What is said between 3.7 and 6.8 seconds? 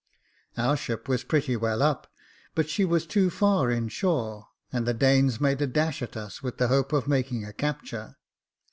shore; and the Danes made a dash at us with the